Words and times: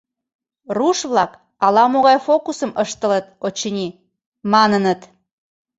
Руш-влак 0.77 1.31
ала-могай 1.65 2.17
фокусым 2.25 2.71
ыштылыт, 2.83 3.25
очыни, 3.45 3.87
маныныт. 4.51 5.01